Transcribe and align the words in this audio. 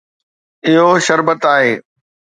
اهو 0.69 0.91
شربت 1.05 1.41
آهي 1.53 1.73